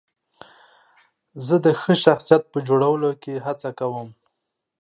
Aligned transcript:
زه 1.45 1.55
د 1.65 1.67
ښه 1.79 1.93
شخصیت 2.05 2.43
په 2.51 2.59
جوړولو 2.67 3.09
کې 3.23 3.43
هڅه 3.45 3.69
کوم. 3.79 4.09